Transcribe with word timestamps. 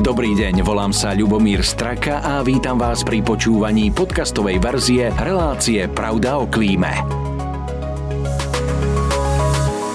Dobrý 0.00 0.32
deň, 0.32 0.64
volám 0.64 0.96
sa 0.96 1.12
Ľubomír 1.12 1.60
Straka 1.60 2.24
a 2.24 2.40
vítam 2.40 2.80
vás 2.80 3.04
pri 3.04 3.20
počúvaní 3.20 3.92
podcastovej 3.92 4.56
verzie 4.56 5.12
relácie 5.20 5.86
Pravda 5.86 6.40
o 6.40 6.48
klíme. 6.48 6.88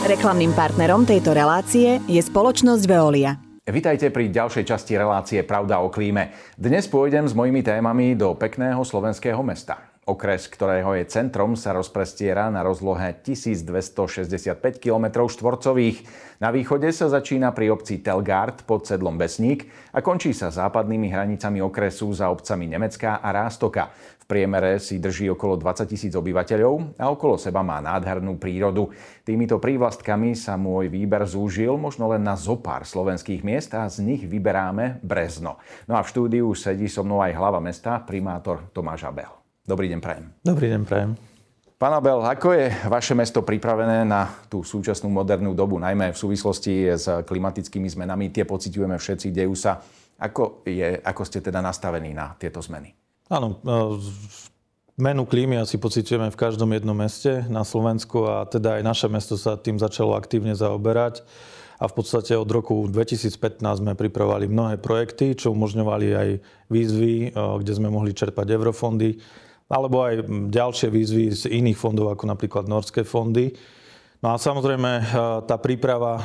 Reklamným 0.05 0.53
partnerom 0.53 1.09
tejto 1.09 1.33
relácie 1.33 1.97
je 2.05 2.21
spoločnosť 2.21 2.85
Veolia. 2.85 3.41
Vitajte 3.65 4.13
pri 4.13 4.29
ďalšej 4.29 4.63
časti 4.69 4.93
relácie 4.93 5.41
Pravda 5.41 5.81
o 5.81 5.89
klíme. 5.89 6.29
Dnes 6.53 6.85
pôjdem 6.85 7.25
s 7.25 7.33
mojimi 7.33 7.65
témami 7.65 8.13
do 8.13 8.37
pekného 8.37 8.85
slovenského 8.85 9.41
mesta. 9.41 9.94
Okres, 10.05 10.45
ktorého 10.45 10.93
je 11.01 11.09
centrom, 11.09 11.57
sa 11.57 11.73
rozprestiera 11.73 12.53
na 12.53 12.61
rozlohe 12.61 13.17
1265 13.25 14.77
km 14.77 15.25
štvorcových. 15.25 16.05
Na 16.37 16.53
východe 16.53 16.85
sa 16.93 17.09
začína 17.09 17.49
pri 17.57 17.73
obci 17.73 18.05
Telgard 18.05 18.69
pod 18.69 18.85
sedlom 18.85 19.17
Besník 19.17 19.65
a 19.97 20.05
končí 20.05 20.29
sa 20.29 20.53
západnými 20.53 21.09
hranicami 21.09 21.57
okresu 21.57 22.13
za 22.13 22.29
obcami 22.29 22.69
Nemecká 22.69 23.17
a 23.17 23.33
Rástoka. 23.33 23.89
V 24.21 24.25
priemere 24.29 24.77
si 24.77 25.01
drží 25.01 25.25
okolo 25.33 25.57
20 25.57 25.89
tisíc 25.89 26.13
obyvateľov 26.13 27.01
a 27.01 27.09
okolo 27.09 27.41
seba 27.41 27.65
má 27.65 27.81
nádhernú 27.81 28.37
prírodu. 28.37 28.93
Týmito 29.25 29.57
prívlastkami 29.57 30.37
sa 30.37 30.53
môj 30.53 30.85
výber 30.85 31.25
zúžil 31.25 31.81
možno 31.81 32.13
len 32.13 32.21
na 32.21 32.37
zopár 32.37 32.85
slovenských 32.85 33.41
miest 33.41 33.73
a 33.73 33.89
z 33.89 34.05
nich 34.05 34.21
vyberáme 34.21 35.01
Brezno. 35.01 35.57
No 35.89 35.97
a 35.97 36.05
v 36.05 36.09
štúdiu 36.13 36.53
sedí 36.53 36.85
so 36.85 37.01
mnou 37.01 37.25
aj 37.25 37.33
hlava 37.33 37.57
mesta, 37.57 37.97
primátor 38.05 38.69
Tomáš 38.69 39.09
Abel. 39.09 39.44
Dobrý 39.65 39.89
deň, 39.89 39.97
prajem. 39.97 40.25
Dobrý 40.45 40.69
deň, 40.69 40.81
prajem. 40.85 41.17
Pán 41.81 41.97
Abel, 41.97 42.21
ako 42.21 42.53
je 42.53 42.69
vaše 42.85 43.17
mesto 43.17 43.41
pripravené 43.41 44.05
na 44.05 44.29
tú 44.45 44.61
súčasnú 44.61 45.09
modernú 45.09 45.57
dobu, 45.57 45.81
najmä 45.81 46.13
v 46.13 46.21
súvislosti 46.21 46.93
s 46.93 47.09
klimatickými 47.25 47.89
zmenami? 47.89 48.29
Tie 48.29 48.45
pociťujeme 48.45 48.93
všetci, 48.93 49.33
dejú 49.33 49.57
sa. 49.57 49.81
Ako, 50.21 50.61
je, 50.69 51.01
ako 51.01 51.21
ste 51.25 51.41
teda 51.41 51.65
nastavení 51.65 52.13
na 52.13 52.37
tieto 52.37 52.61
zmeny? 52.61 52.93
Áno, 53.25 53.57
e, 53.65 53.81
menu 55.01 55.25
klímy 55.25 55.57
asi 55.57 55.81
pociťujeme 55.81 56.29
v 56.29 56.37
každom 56.37 56.69
jednom 56.69 56.93
meste 56.93 57.41
na 57.49 57.65
Slovensku 57.65 58.21
a 58.21 58.45
teda 58.45 58.77
aj 58.77 58.83
naše 58.85 59.07
mesto 59.09 59.33
sa 59.33 59.57
tým 59.57 59.81
začalo 59.81 60.13
aktívne 60.13 60.53
zaoberať. 60.53 61.25
A 61.81 61.89
v 61.89 61.93
podstate 61.97 62.37
od 62.37 62.47
roku 62.47 62.85
2015 62.85 63.59
sme 63.81 63.97
pripravovali 63.97 64.45
mnohé 64.45 64.77
projekty, 64.77 65.33
čo 65.33 65.57
umožňovali 65.57 66.07
aj 66.13 66.29
výzvy, 66.69 67.33
e, 67.33 67.41
kde 67.65 67.73
sme 67.73 67.89
mohli 67.89 68.13
čerpať 68.13 68.53
eurofondy 68.53 69.41
alebo 69.65 70.05
aj 70.05 70.29
ďalšie 70.53 70.93
výzvy 70.93 71.23
z 71.33 71.43
iných 71.49 71.77
fondov, 71.77 72.13
ako 72.13 72.29
napríklad 72.29 72.69
norské 72.69 73.01
fondy. 73.01 73.49
No 74.21 74.33
a 74.33 74.41
samozrejme 74.41 74.91
e, 75.01 75.03
tá 75.45 75.57
príprava 75.61 76.17
e, 76.17 76.23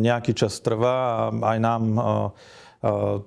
nejaký 0.00 0.36
čas 0.36 0.60
trvá 0.60 1.28
a 1.28 1.56
aj 1.56 1.58
nám 1.60 1.82
e, 1.96 2.00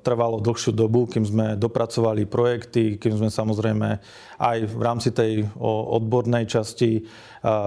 trvalo 0.05 0.39
dlhšiu 0.39 0.71
dobu, 0.71 1.11
kým 1.11 1.27
sme 1.27 1.45
dopracovali 1.59 2.23
projekty, 2.23 2.95
kým 2.95 3.19
sme 3.19 3.27
samozrejme 3.27 3.99
aj 4.39 4.57
v 4.63 4.79
rámci 4.79 5.11
tej 5.11 5.43
odbornej 5.59 6.47
časti 6.47 7.03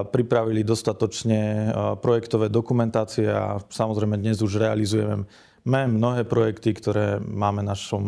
pripravili 0.09 0.65
dostatočne 0.65 1.69
projektové 2.01 2.49
dokumentácie 2.49 3.29
a 3.29 3.61
samozrejme 3.69 4.17
dnes 4.17 4.41
už 4.41 4.65
realizujeme 4.65 5.29
mnohé 5.69 6.25
projekty, 6.25 6.73
ktoré 6.73 7.21
máme 7.21 7.61
v 7.61 7.71
našom 7.77 8.05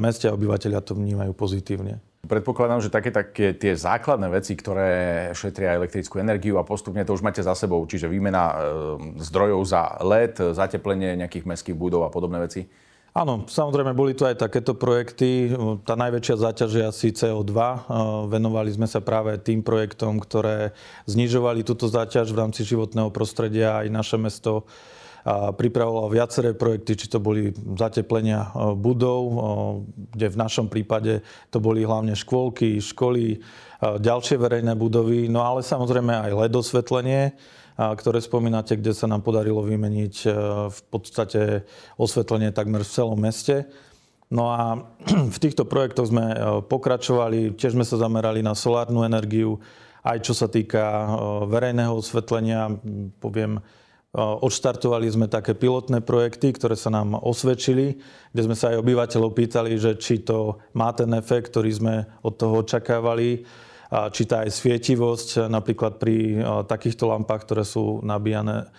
meste 0.00 0.24
a 0.24 0.32
obyvateľia 0.32 0.80
to 0.80 0.96
vnímajú 0.96 1.36
pozitívne. 1.36 2.13
Predpokladám, 2.24 2.80
že 2.80 2.88
také, 2.88 3.12
také 3.12 3.52
tie 3.52 3.76
základné 3.76 4.32
veci, 4.32 4.56
ktoré 4.56 5.30
šetria 5.36 5.76
elektrickú 5.76 6.16
energiu 6.18 6.56
a 6.56 6.64
postupne 6.64 7.04
to 7.04 7.12
už 7.12 7.20
máte 7.20 7.44
za 7.44 7.52
sebou, 7.52 7.84
čiže 7.84 8.08
výmena 8.08 8.44
e, 8.50 8.54
zdrojov 9.20 9.60
za 9.68 10.00
LED, 10.00 10.56
zateplenie 10.56 11.20
nejakých 11.20 11.44
mestských 11.44 11.76
budov 11.76 12.08
a 12.08 12.10
podobné 12.10 12.40
veci? 12.40 12.64
Áno, 13.14 13.46
samozrejme 13.46 13.94
boli 13.94 14.18
tu 14.18 14.26
aj 14.26 14.42
takéto 14.42 14.74
projekty. 14.74 15.54
Tá 15.86 15.94
najväčšia 15.94 16.50
záťaž 16.50 16.70
je 16.74 16.84
asi 16.84 17.08
CO2. 17.14 17.54
E, 17.54 17.78
venovali 18.26 18.74
sme 18.74 18.90
sa 18.90 18.98
práve 18.98 19.38
tým 19.38 19.62
projektom, 19.62 20.18
ktoré 20.18 20.74
znižovali 21.06 21.62
túto 21.62 21.86
záťaž 21.86 22.34
v 22.34 22.40
rámci 22.42 22.66
životného 22.66 23.14
prostredia. 23.14 23.84
Aj 23.84 23.86
naše 23.86 24.18
mesto 24.18 24.66
a 25.24 25.56
pripravoval 25.56 26.12
viaceré 26.12 26.52
projekty, 26.52 27.00
či 27.00 27.08
to 27.08 27.16
boli 27.16 27.48
zateplenia 27.80 28.52
e, 28.52 28.76
budov, 28.76 29.20
e, 29.24 29.36
kde 30.12 30.26
v 30.28 30.36
našom 30.36 30.68
prípade 30.68 31.24
to 31.48 31.64
boli 31.64 31.80
hlavne 31.80 32.12
škôlky, 32.12 32.76
školy, 32.84 33.24
e, 33.32 33.38
ďalšie 33.80 34.36
verejné 34.36 34.76
budovy, 34.76 35.32
no 35.32 35.40
ale 35.40 35.64
samozrejme 35.64 36.12
aj 36.12 36.36
LED 36.44 36.54
osvetlenie, 36.60 37.32
ktoré 37.74 38.22
spomínate, 38.22 38.78
kde 38.78 38.94
sa 38.94 39.10
nám 39.10 39.26
podarilo 39.26 39.58
vymeniť 39.58 40.14
v 40.70 40.80
podstate 40.94 41.66
osvetlenie 41.98 42.54
takmer 42.54 42.86
v 42.86 42.92
celom 42.94 43.18
meste. 43.18 43.66
No 44.30 44.54
a 44.54 44.78
v 45.34 45.38
týchto 45.42 45.66
projektoch 45.66 46.06
sme 46.06 46.38
pokračovali, 46.70 47.58
tiež 47.58 47.74
sme 47.74 47.82
sa 47.82 47.98
zamerali 47.98 48.46
na 48.46 48.54
solárnu 48.54 49.02
energiu, 49.02 49.58
aj 50.06 50.22
čo 50.22 50.38
sa 50.38 50.46
týka 50.46 50.86
verejného 51.50 51.98
osvetlenia, 51.98 52.70
poviem, 53.18 53.58
Odštartovali 54.14 55.10
sme 55.10 55.26
také 55.26 55.58
pilotné 55.58 55.98
projekty, 55.98 56.54
ktoré 56.54 56.78
sa 56.78 56.86
nám 56.86 57.18
osvedčili, 57.18 57.98
kde 58.30 58.42
sme 58.46 58.54
sa 58.54 58.70
aj 58.70 58.78
obyvateľov 58.78 59.34
pýtali, 59.34 59.74
že 59.74 59.98
či 59.98 60.22
to 60.22 60.62
má 60.70 60.94
ten 60.94 61.10
efekt, 61.18 61.50
ktorý 61.50 61.70
sme 61.74 61.94
od 62.22 62.38
toho 62.38 62.62
očakávali, 62.62 63.42
či 64.14 64.22
tá 64.22 64.46
aj 64.46 64.54
svietivosť 64.54 65.50
napríklad 65.50 65.98
pri 65.98 66.46
takýchto 66.70 67.10
lampách, 67.10 67.42
ktoré 67.42 67.66
sú 67.66 68.06
nabíjane 68.06 68.70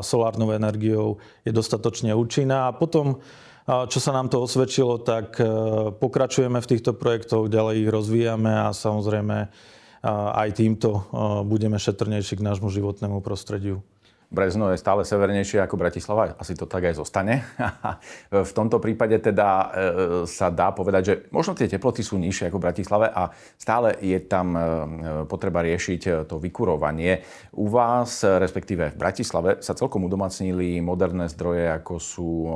solárnou 0.00 0.56
energiou, 0.56 1.20
je 1.44 1.52
dostatočne 1.52 2.16
účinná. 2.16 2.72
A 2.72 2.76
potom, 2.76 3.20
čo 3.68 3.98
sa 4.00 4.16
nám 4.16 4.32
to 4.32 4.40
osvedčilo, 4.40 5.04
tak 5.04 5.36
e, 5.36 5.44
pokračujeme 5.92 6.56
v 6.58 6.70
týchto 6.72 6.96
projektoch, 6.96 7.52
ďalej 7.52 7.84
ich 7.84 7.92
rozvíjame 7.92 8.48
a 8.48 8.72
samozrejme 8.72 9.52
aj 10.08 10.48
týmto 10.54 11.10
budeme 11.44 11.74
šetrnejší 11.76 12.38
k 12.38 12.46
nášmu 12.46 12.70
životnému 12.70 13.18
prostrediu. 13.18 13.82
Brezno 14.28 14.68
je 14.68 14.76
stále 14.76 15.08
severnejšie 15.08 15.64
ako 15.64 15.80
Bratislava, 15.80 16.36
asi 16.36 16.52
to 16.52 16.68
tak 16.68 16.84
aj 16.84 17.00
zostane. 17.00 17.48
v 18.28 18.52
tomto 18.52 18.76
prípade 18.76 19.16
teda 19.24 19.48
e, 19.48 19.66
sa 20.28 20.52
dá 20.52 20.68
povedať, 20.68 21.02
že 21.02 21.14
možno 21.32 21.56
tie 21.56 21.64
teploty 21.64 22.04
sú 22.04 22.20
nižšie 22.20 22.52
ako 22.52 22.60
v 22.60 22.66
Bratislave 22.68 23.08
a 23.08 23.32
stále 23.56 23.96
je 24.04 24.20
tam 24.20 24.52
e, 24.52 24.60
potreba 25.24 25.64
riešiť 25.64 26.28
to 26.28 26.36
vykurovanie. 26.36 27.24
U 27.56 27.72
vás, 27.72 28.20
respektíve 28.20 28.92
v 28.92 29.00
Bratislave, 29.00 29.64
sa 29.64 29.72
celkom 29.72 30.04
udomacnili 30.04 30.84
moderné 30.84 31.32
zdroje, 31.32 31.64
ako 31.80 31.94
sú 31.96 32.28
e, 32.28 32.50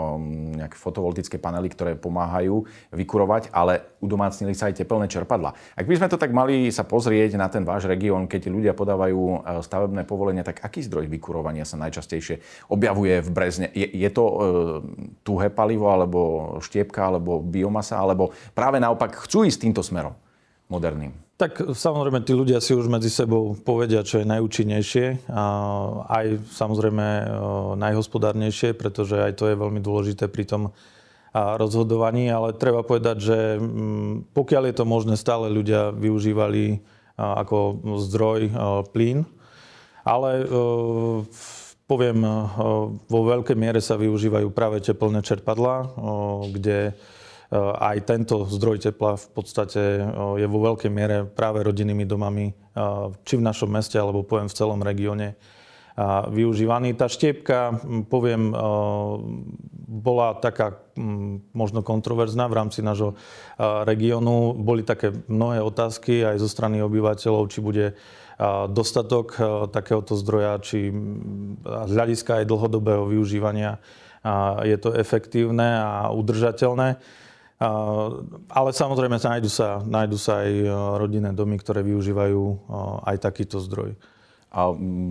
nejaké 0.60 0.76
fotovoltické 0.76 1.40
panely, 1.40 1.72
ktoré 1.72 1.96
pomáhajú 1.96 2.68
vykurovať, 2.92 3.48
ale 3.48 3.96
udomácnili 4.04 4.52
sa 4.52 4.68
aj 4.68 4.76
teplné 4.76 5.08
čerpadla. 5.08 5.56
Ak 5.72 5.88
by 5.88 5.96
sme 5.96 6.12
to 6.12 6.20
tak 6.20 6.36
mali 6.36 6.68
sa 6.68 6.84
pozrieť 6.84 7.40
na 7.40 7.48
ten 7.48 7.64
váš 7.64 7.88
región, 7.88 8.28
keď 8.28 8.52
ľudia 8.52 8.72
podávajú 8.76 9.48
stavebné 9.64 10.04
povolenie, 10.04 10.44
tak 10.44 10.60
aký 10.60 10.84
zdroj 10.84 11.08
vykurovania 11.08 11.61
spálenia 11.62 11.70
sa 11.70 11.78
najčastejšie 11.78 12.36
objavuje 12.68 13.22
v 13.22 13.30
Brezne. 13.30 13.66
Je, 13.72 13.86
je 13.86 14.10
to 14.10 14.24
e, 14.26 14.34
tuhé 15.22 15.48
palivo, 15.48 15.88
alebo 15.88 16.20
štiepka, 16.60 17.06
alebo 17.06 17.40
biomasa, 17.40 17.98
alebo 17.98 18.34
práve 18.54 18.82
naopak 18.82 19.26
chcú 19.26 19.46
ísť 19.46 19.58
týmto 19.62 19.82
smerom 19.86 20.14
moderným? 20.68 21.14
Tak 21.38 21.74
samozrejme, 21.74 22.22
tí 22.22 22.38
ľudia 22.38 22.62
si 22.62 22.70
už 22.70 22.86
medzi 22.86 23.10
sebou 23.10 23.58
povedia, 23.58 24.06
čo 24.06 24.22
je 24.22 24.30
najúčinnejšie 24.30 25.26
a 25.32 25.44
aj 26.10 26.26
samozrejme 26.54 27.06
e, 27.06 27.24
najhospodárnejšie, 27.78 28.74
pretože 28.74 29.18
aj 29.18 29.32
to 29.38 29.44
je 29.50 29.56
veľmi 29.58 29.80
dôležité 29.82 30.26
pri 30.26 30.46
tom 30.46 30.74
rozhodovaní, 31.32 32.28
ale 32.28 32.52
treba 32.52 32.84
povedať, 32.84 33.16
že 33.16 33.38
mm, 33.56 34.36
pokiaľ 34.36 34.68
je 34.68 34.74
to 34.76 34.84
možné, 34.84 35.14
stále 35.16 35.48
ľudia 35.48 35.88
využívali 35.96 36.84
ako 37.16 37.80
zdroj 38.04 38.52
plyn 38.92 39.24
ale 40.02 40.42
e, 40.42 40.46
poviem, 41.86 42.18
e, 42.22 42.30
vo 43.06 43.20
veľkej 43.26 43.56
miere 43.58 43.80
sa 43.82 43.94
využívajú 43.98 44.50
práve 44.50 44.82
teplné 44.82 45.22
čerpadlá, 45.22 45.76
e, 45.82 45.86
kde 46.58 46.78
aj 47.52 48.08
tento 48.08 48.48
zdroj 48.48 48.80
tepla 48.80 49.20
v 49.20 49.28
podstate 49.36 50.00
je 50.40 50.46
vo 50.48 50.72
veľkej 50.72 50.88
miere 50.88 51.28
práve 51.28 51.60
rodinnými 51.60 52.08
domami, 52.08 52.48
či 53.28 53.36
v 53.36 53.44
našom 53.44 53.68
meste, 53.68 54.00
alebo 54.00 54.24
poviem 54.24 54.48
v 54.48 54.56
celom 54.56 54.80
regióne 54.80 55.36
využívaný. 56.32 56.96
Tá 56.96 57.12
štiepka, 57.12 57.76
poviem, 58.08 58.56
bola 59.84 60.32
taká 60.40 60.80
možno 61.52 61.84
kontroverzná 61.84 62.48
v 62.48 62.56
rámci 62.56 62.80
nášho 62.80 63.20
regiónu. 63.60 64.56
Boli 64.56 64.80
také 64.80 65.12
mnohé 65.28 65.60
otázky 65.60 66.24
aj 66.24 66.40
zo 66.40 66.48
strany 66.48 66.80
obyvateľov, 66.80 67.52
či 67.52 67.60
bude 67.60 67.92
dostatok 68.70 69.38
takéhoto 69.70 70.18
zdroja, 70.18 70.58
či 70.62 70.90
z 71.62 71.92
hľadiska 71.92 72.42
aj 72.42 72.48
dlhodobého 72.48 73.06
využívania 73.06 73.78
je 74.62 74.76
to 74.78 74.94
efektívne 74.94 75.66
a 75.82 76.10
udržateľné. 76.14 76.98
Ale 78.50 78.70
samozrejme 78.74 79.22
nájdu 79.22 79.46
sa, 79.46 79.82
nájdu 79.86 80.18
sa 80.18 80.42
aj 80.42 80.50
rodinné 80.98 81.30
domy, 81.30 81.58
ktoré 81.62 81.86
využívajú 81.86 82.42
aj 83.06 83.16
takýto 83.22 83.62
zdroj. 83.62 83.94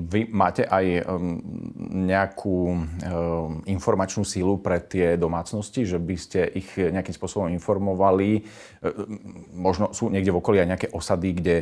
Vy 0.06 0.30
máte 0.30 0.70
aj 0.70 1.02
nejakú 1.82 2.78
informačnú 3.66 4.22
sílu 4.22 4.62
pre 4.62 4.78
tie 4.78 5.18
domácnosti, 5.18 5.82
že 5.82 5.98
by 5.98 6.16
ste 6.16 6.46
ich 6.46 6.78
nejakým 6.78 7.10
spôsobom 7.10 7.50
informovali? 7.50 8.46
Možno 9.58 9.98
sú 9.98 10.14
niekde 10.14 10.30
v 10.30 10.38
okolí 10.38 10.62
aj 10.62 10.70
nejaké 10.70 10.88
osady, 10.94 11.30
kde 11.34 11.58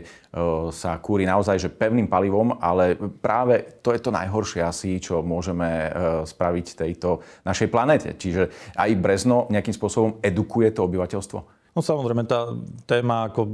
sa 0.75 0.99
kúri 0.99 1.23
naozaj 1.23 1.55
že 1.55 1.71
pevným 1.71 2.11
palivom, 2.11 2.59
ale 2.59 2.99
práve 2.99 3.79
to 3.79 3.95
je 3.95 4.03
to 4.03 4.11
najhoršie 4.11 4.59
asi, 4.59 4.99
čo 4.99 5.23
môžeme 5.23 5.87
spraviť 6.27 6.83
tejto 6.83 7.23
našej 7.47 7.71
planete. 7.71 8.11
Čiže 8.19 8.75
aj 8.75 8.99
Brezno 8.99 9.47
nejakým 9.47 9.71
spôsobom 9.71 10.19
edukuje 10.19 10.75
to 10.75 10.83
obyvateľstvo? 10.83 11.58
No 11.79 11.87
samozrejme, 11.87 12.27
tá 12.27 12.51
téma, 12.83 13.31
ako, 13.31 13.47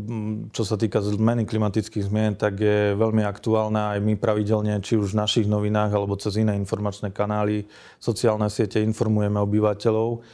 čo 0.49 0.65
sa 0.65 0.81
týka 0.81 0.97
zmeny 0.97 1.45
klimatických 1.45 2.09
zmien, 2.09 2.33
tak 2.33 2.57
je 2.57 2.97
veľmi 2.97 3.21
aktuálna. 3.21 3.93
Aj 3.93 4.01
my 4.01 4.17
pravidelne, 4.17 4.81
či 4.81 4.97
už 4.97 5.13
v 5.13 5.21
našich 5.21 5.45
novinách, 5.45 5.93
alebo 5.93 6.17
cez 6.17 6.41
iné 6.41 6.57
informačné 6.57 7.13
kanály, 7.13 7.69
sociálne 8.01 8.49
siete 8.49 8.81
informujeme 8.81 9.37
obyvateľov 9.37 10.25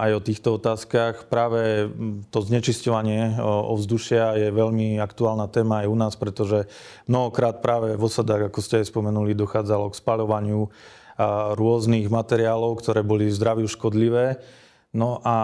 aj 0.00 0.10
o 0.16 0.24
týchto 0.24 0.56
otázkach. 0.56 1.28
Práve 1.28 1.92
to 2.32 2.40
znečisťovanie 2.40 3.36
ovzdušia 3.44 4.40
je 4.40 4.48
veľmi 4.48 4.96
aktuálna 4.96 5.52
téma 5.52 5.84
aj 5.84 5.92
u 5.92 5.96
nás, 6.00 6.16
pretože 6.16 6.64
mnohokrát 7.12 7.60
práve 7.60 7.92
v 7.92 8.08
osadách, 8.08 8.48
ako 8.48 8.64
ste 8.64 8.80
aj 8.80 8.88
spomenuli, 8.88 9.36
dochádzalo 9.36 9.92
k 9.92 10.00
spaľovaniu 10.00 10.72
rôznych 11.60 12.08
materiálov, 12.08 12.80
ktoré 12.80 13.04
boli 13.04 13.28
zdraviu 13.28 13.68
škodlivé 13.68 14.40
No 14.92 15.24
a 15.24 15.36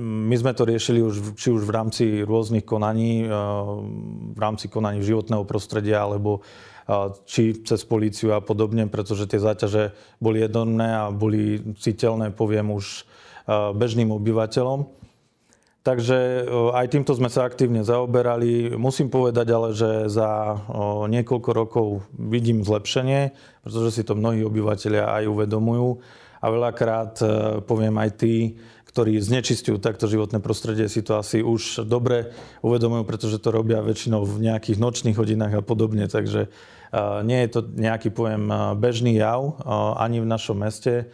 my 0.00 0.32
sme 0.32 0.56
to 0.56 0.64
riešili 0.64 1.04
už, 1.04 1.36
či 1.36 1.52
už 1.52 1.68
v 1.68 1.74
rámci 1.76 2.04
rôznych 2.24 2.64
konaní, 2.64 3.28
v 4.32 4.38
rámci 4.40 4.64
konaní 4.72 5.04
životného 5.04 5.44
prostredia, 5.44 6.00
alebo 6.00 6.40
či 7.28 7.60
cez 7.60 7.84
políciu 7.84 8.32
a 8.32 8.40
podobne, 8.40 8.88
pretože 8.88 9.28
tie 9.28 9.36
záťaže 9.36 9.92
boli 10.24 10.40
enormné 10.40 10.88
a 10.88 11.12
boli 11.12 11.60
citeľné, 11.76 12.32
poviem, 12.32 12.72
už 12.72 13.04
bežným 13.76 14.08
obyvateľom. 14.08 14.88
Takže 15.84 16.44
aj 16.76 16.86
týmto 16.92 17.12
sme 17.16 17.28
sa 17.28 17.44
aktívne 17.44 17.84
zaoberali. 17.84 18.72
Musím 18.76 19.12
povedať 19.12 19.48
ale, 19.52 19.76
že 19.76 20.08
za 20.08 20.56
niekoľko 21.08 21.50
rokov 21.52 21.86
vidím 22.16 22.64
zlepšenie, 22.64 23.36
pretože 23.64 24.00
si 24.00 24.02
to 24.04 24.16
mnohí 24.16 24.40
obyvateľia 24.44 25.12
aj 25.12 25.24
uvedomujú 25.28 26.00
a 26.40 26.46
veľakrát 26.48 27.20
e, 27.20 27.24
poviem 27.60 27.94
aj 28.00 28.10
tí, 28.16 28.56
ktorí 28.88 29.20
znečistujú 29.22 29.78
takto 29.78 30.10
životné 30.10 30.42
prostredie, 30.42 30.90
si 30.90 31.04
to 31.04 31.20
asi 31.20 31.44
už 31.44 31.86
dobre 31.86 32.34
uvedomujú, 32.64 33.06
pretože 33.06 33.38
to 33.38 33.54
robia 33.54 33.84
väčšinou 33.84 34.26
v 34.26 34.50
nejakých 34.50 34.82
nočných 34.82 35.14
hodinách 35.14 35.60
a 35.60 35.62
podobne. 35.62 36.08
Takže 36.08 36.48
e, 36.48 36.50
nie 37.22 37.44
je 37.44 37.48
to 37.52 37.60
nejaký, 37.62 38.08
poviem, 38.10 38.48
e, 38.48 38.56
bežný 38.80 39.20
jav 39.20 39.60
ani 40.00 40.24
v 40.24 40.26
našom 40.26 40.58
meste 40.58 41.12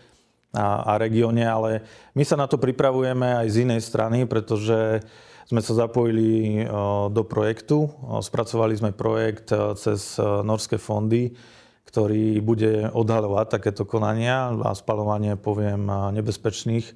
a, 0.54 0.96
regióne, 0.96 1.44
ale 1.44 1.84
my 2.16 2.22
sa 2.24 2.38
na 2.38 2.46
to 2.46 2.56
pripravujeme 2.56 3.44
aj 3.44 3.46
z 3.50 3.56
inej 3.66 3.82
strany, 3.84 4.24
pretože 4.24 5.04
sme 5.46 5.62
sa 5.62 5.78
zapojili 5.78 6.66
do 7.14 7.22
projektu. 7.22 7.86
Spracovali 8.18 8.74
sme 8.74 8.90
projekt 8.90 9.54
cez 9.78 10.18
norské 10.18 10.74
fondy, 10.74 11.38
ktorý 11.86 12.42
bude 12.42 12.90
odhalovať 12.90 13.46
takéto 13.56 13.86
konania 13.86 14.50
a 14.52 14.74
spalovanie, 14.74 15.38
poviem, 15.38 15.86
nebezpečných 16.12 16.92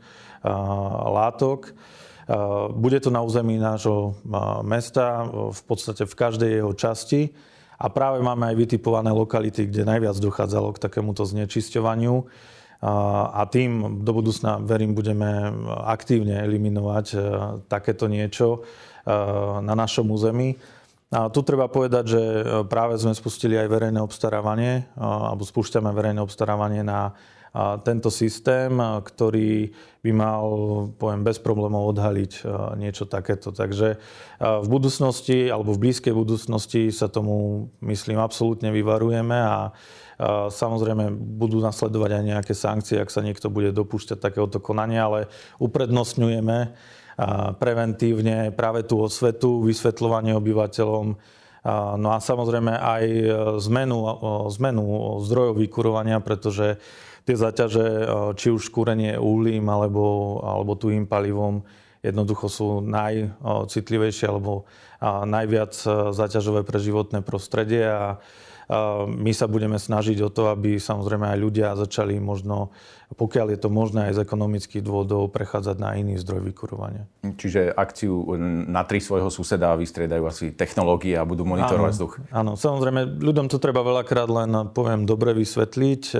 látok. 1.09 1.73
Bude 2.75 2.99
to 3.03 3.11
na 3.11 3.23
území 3.23 3.59
nášho 3.59 4.19
mesta, 4.67 5.27
v 5.31 5.63
podstate 5.67 6.07
v 6.07 6.15
každej 6.15 6.51
jeho 6.63 6.73
časti. 6.75 7.31
A 7.81 7.89
práve 7.89 8.21
máme 8.21 8.53
aj 8.53 8.61
vytipované 8.61 9.09
lokality, 9.09 9.65
kde 9.65 9.89
najviac 9.89 10.19
dochádzalo 10.21 10.77
k 10.77 10.83
takémuto 10.85 11.25
znečisťovaniu. 11.25 12.29
A 12.85 13.45
tým 13.49 14.05
do 14.05 14.13
budúcna, 14.13 14.61
verím, 14.61 14.93
budeme 14.93 15.53
aktívne 15.85 16.45
eliminovať 16.45 17.07
takéto 17.69 18.09
niečo 18.09 18.69
na 19.61 19.73
našom 19.73 20.09
území. 20.13 20.61
A 21.11 21.27
tu 21.27 21.43
treba 21.43 21.67
povedať, 21.67 22.05
že 22.07 22.23
e, 22.23 22.43
práve 22.71 22.95
sme 22.95 23.11
spustili 23.11 23.59
aj 23.59 23.67
verejné 23.67 23.99
obstarávanie, 23.99 24.87
e, 24.87 25.03
alebo 25.03 25.43
spúšťame 25.43 25.91
verejné 25.91 26.23
obstarávanie 26.23 26.87
na 26.87 27.19
tento 27.83 28.15
systém, 28.15 28.71
e, 28.79 29.03
ktorý 29.03 29.75
by 30.07 30.11
mal, 30.15 30.45
poviem, 30.95 31.27
bez 31.27 31.43
problémov 31.43 31.91
odhaliť 31.99 32.47
niečo 32.79 33.11
takéto. 33.11 33.53
Takže 33.53 34.01
v 34.41 34.69
budúcnosti, 34.71 35.53
alebo 35.53 35.77
v 35.77 35.83
blízkej 35.91 36.15
budúcnosti 36.15 36.89
sa 36.89 37.11
tomu, 37.11 37.69
myslím, 37.85 38.17
absolútne 38.23 38.71
vyvarujeme 38.73 39.37
a 39.37 39.75
Samozrejme, 40.53 41.17
budú 41.17 41.65
nasledovať 41.65 42.21
aj 42.21 42.25
nejaké 42.29 42.53
sankcie, 42.53 43.01
ak 43.01 43.09
sa 43.09 43.25
niekto 43.25 43.49
bude 43.49 43.73
dopúšťať 43.73 44.21
takéhoto 44.21 44.61
konania, 44.61 45.09
ale 45.09 45.33
uprednostňujeme 45.57 46.77
preventívne 47.61 48.49
práve 48.55 48.89
tú 48.89 49.05
osvetu, 49.05 49.61
vysvetľovanie 49.67 50.33
obyvateľom, 50.33 51.07
no 52.01 52.09
a 52.09 52.19
samozrejme 52.19 52.73
aj 52.73 53.05
zmenu, 53.61 53.99
zmenu 54.57 54.85
zdrojov 55.29 55.61
vykurovania, 55.61 56.25
pretože 56.25 56.81
tie 57.29 57.37
zaťaže, 57.37 57.87
či 58.41 58.49
už 58.49 58.73
kúrenie 58.73 59.21
uhlím 59.21 59.69
alebo, 59.69 60.41
alebo 60.41 60.73
tuhým 60.81 61.05
palivom, 61.05 61.61
jednoducho 62.01 62.47
sú 62.49 62.69
najcitlivejšie 62.85 64.27
alebo 64.29 64.65
najviac 65.05 65.73
zaťažové 66.13 66.65
pre 66.65 66.81
životné 66.81 67.25
prostredie 67.25 67.85
a 67.85 68.21
my 69.11 69.35
sa 69.35 69.51
budeme 69.51 69.83
snažiť 69.83 70.23
o 70.23 70.31
to, 70.31 70.47
aby 70.47 70.79
samozrejme 70.79 71.27
aj 71.27 71.39
ľudia 71.43 71.69
začali 71.75 72.23
možno, 72.23 72.71
pokiaľ 73.19 73.59
je 73.59 73.59
to 73.59 73.67
možné 73.67 74.01
aj 74.11 74.23
z 74.23 74.23
ekonomických 74.23 74.83
dôvodov, 74.87 75.35
prechádzať 75.35 75.77
na 75.83 75.99
iný 75.99 76.15
zdroj 76.23 76.55
vykurovania. 76.55 77.11
Čiže 77.27 77.75
akciu 77.75 78.39
na 78.71 78.87
tri 78.87 79.03
svojho 79.03 79.27
suseda 79.27 79.75
vystriedajú 79.75 80.23
asi 80.23 80.55
technológie 80.55 81.19
a 81.19 81.27
budú 81.27 81.43
monitorovať 81.43 81.91
áno, 81.91 81.97
vzduch. 81.99 82.13
Áno, 82.31 82.53
samozrejme, 82.55 83.19
ľuďom 83.19 83.51
to 83.51 83.59
treba 83.59 83.83
veľakrát 83.83 84.31
len, 84.31 84.71
poviem, 84.71 85.03
dobre 85.03 85.35
vysvetliť. 85.35 86.03
E, 86.15 86.17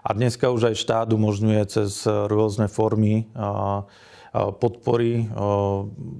a 0.00 0.08
dneska 0.16 0.48
už 0.48 0.72
aj 0.72 0.80
štát 0.80 1.08
umožňuje 1.12 1.62
cez 1.68 2.08
rôzne 2.08 2.72
formy 2.72 3.28
podpory 4.58 5.30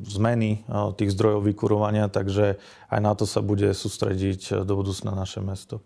zmeny 0.08 0.64
tých 0.96 1.10
zdrojov 1.12 1.44
vykurovania, 1.44 2.08
takže 2.08 2.56
aj 2.88 3.00
na 3.02 3.12
to 3.12 3.28
sa 3.28 3.44
bude 3.44 3.70
sústrediť 3.74 4.64
do 4.64 4.72
budúcna 4.78 5.12
naše 5.12 5.44
mesto. 5.44 5.84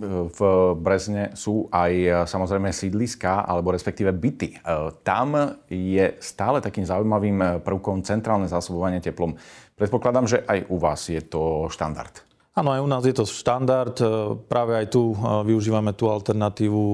V 0.00 0.40
Brezne 0.80 1.36
sú 1.36 1.68
aj 1.68 2.24
samozrejme 2.24 2.72
sídliska, 2.72 3.44
alebo 3.44 3.68
respektíve 3.68 4.16
byty. 4.16 4.56
Tam 5.04 5.60
je 5.68 6.16
stále 6.24 6.64
takým 6.64 6.88
zaujímavým 6.88 7.60
prvkom 7.60 8.00
centrálne 8.00 8.48
zásobovanie 8.48 9.04
teplom. 9.04 9.36
Predpokladám, 9.76 10.24
že 10.24 10.40
aj 10.48 10.72
u 10.72 10.76
vás 10.80 11.04
je 11.04 11.20
to 11.20 11.68
štandard. 11.68 12.16
Áno, 12.56 12.72
aj 12.72 12.80
u 12.80 12.88
nás 12.88 13.04
je 13.04 13.12
to 13.12 13.28
štandard. 13.28 13.94
Práve 14.48 14.80
aj 14.80 14.88
tu 14.88 15.12
využívame 15.20 15.92
tú 15.92 16.08
alternatívu 16.08 16.84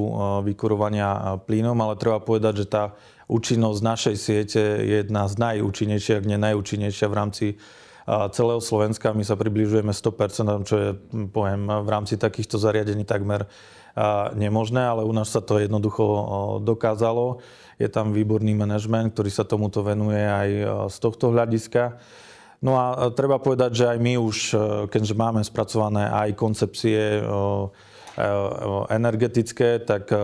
vykurovania 0.43 1.39
plynom, 1.47 1.79
ale 1.79 1.95
treba 1.95 2.19
povedať, 2.19 2.63
že 2.63 2.67
tá 2.67 2.91
účinnosť 3.27 3.81
našej 3.83 4.17
siete 4.17 4.63
je 4.83 5.03
jedna 5.03 5.27
z 5.27 5.35
najúčinnejších, 5.39 6.23
ak 6.23 6.29
nie 6.31 6.39
najúčinnejšia 6.39 7.07
v 7.11 7.19
rámci 7.19 7.47
celého 8.07 8.63
Slovenska. 8.63 9.11
My 9.11 9.27
sa 9.27 9.35
približujeme 9.35 9.91
100%, 9.91 10.63
čo 10.69 10.77
je, 10.79 10.91
poviem, 11.35 11.67
v 11.67 11.89
rámci 11.91 12.15
takýchto 12.15 12.55
zariadení 12.55 13.03
takmer 13.03 13.51
nemožné, 14.39 14.87
ale 14.87 15.03
u 15.03 15.11
nás 15.11 15.35
sa 15.35 15.43
to 15.43 15.59
jednoducho 15.59 16.05
dokázalo. 16.63 17.43
Je 17.83 17.91
tam 17.91 18.15
výborný 18.15 18.55
manažment, 18.55 19.11
ktorý 19.11 19.31
sa 19.35 19.43
tomuto 19.43 19.83
venuje 19.83 20.23
aj 20.23 20.49
z 20.87 20.97
tohto 21.03 21.35
hľadiska. 21.35 21.99
No 22.63 22.79
a 22.79 23.11
treba 23.13 23.43
povedať, 23.43 23.75
že 23.75 23.85
aj 23.91 23.99
my 24.01 24.13
už, 24.23 24.37
keďže 24.89 25.15
máme 25.19 25.43
spracované 25.43 26.07
aj 26.09 26.39
koncepcie 26.39 27.21
energetické, 28.89 29.79
tak 29.79 30.09
eh, 30.13 30.19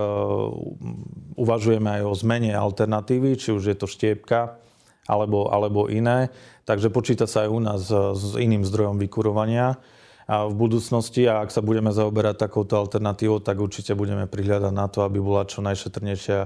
uvažujeme 1.36 2.00
aj 2.00 2.02
o 2.08 2.14
zmene 2.16 2.52
alternatívy, 2.56 3.36
či 3.36 3.52
už 3.52 3.72
je 3.72 3.76
to 3.76 3.86
štiepka 3.88 4.56
alebo, 5.04 5.50
alebo 5.50 5.90
iné. 5.92 6.32
Takže 6.64 6.94
počíta 6.94 7.26
sa 7.26 7.44
aj 7.44 7.50
u 7.50 7.60
nás 7.60 7.82
s 7.90 8.38
iným 8.38 8.62
zdrojom 8.62 9.02
vykurovania 9.02 9.82
v 10.30 10.54
budúcnosti 10.54 11.26
a 11.26 11.42
ak 11.42 11.50
sa 11.50 11.58
budeme 11.58 11.90
zaoberať 11.90 12.38
takouto 12.38 12.78
alternatívou, 12.78 13.42
tak 13.42 13.58
určite 13.58 13.98
budeme 13.98 14.30
prihľadať 14.30 14.70
na 14.70 14.86
to, 14.86 15.02
aby 15.02 15.18
bola 15.18 15.42
čo 15.42 15.58
najšetrnejšia 15.58 16.40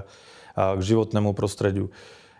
k 0.57 0.81
životnému 0.81 1.37
prostrediu. 1.37 1.93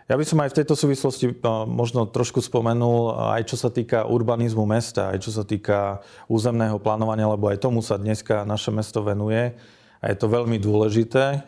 Ja 0.08 0.16
by 0.16 0.24
som 0.24 0.40
aj 0.40 0.56
v 0.56 0.58
tejto 0.64 0.72
súvislosti 0.72 1.26
eh, 1.28 1.36
možno 1.68 2.08
trošku 2.08 2.40
spomenul, 2.40 3.12
eh, 3.12 3.40
aj 3.40 3.52
čo 3.52 3.56
sa 3.60 3.68
týka 3.68 4.08
urbanizmu 4.08 4.64
mesta, 4.64 5.12
aj 5.12 5.20
čo 5.20 5.30
sa 5.36 5.44
týka 5.44 6.00
územného 6.32 6.80
plánovania, 6.80 7.28
lebo 7.28 7.52
aj 7.52 7.60
tomu 7.60 7.84
sa 7.84 8.00
dneska 8.00 8.48
naše 8.48 8.72
mesto 8.72 9.04
venuje. 9.04 9.52
A 9.98 10.04
je 10.08 10.16
to 10.16 10.32
veľmi 10.32 10.56
dôležité 10.56 11.24
eh, 11.36 11.40